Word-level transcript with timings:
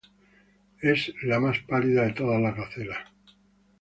Es 0.81 1.13
la 1.21 1.39
más 1.39 1.59
pálida 1.59 2.05
de 2.05 2.13
todas 2.13 2.41
las 2.41 2.55
gacelas. 2.57 3.07